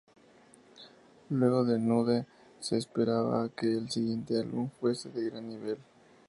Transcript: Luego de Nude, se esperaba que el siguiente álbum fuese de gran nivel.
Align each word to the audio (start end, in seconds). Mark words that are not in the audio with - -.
Luego 1.29 1.63
de 1.63 1.77
Nude, 1.77 2.25
se 2.59 2.75
esperaba 2.75 3.49
que 3.49 3.67
el 3.71 3.91
siguiente 3.91 4.35
álbum 4.39 4.71
fuese 4.79 5.09
de 5.11 5.29
gran 5.29 5.47
nivel. 5.47 5.77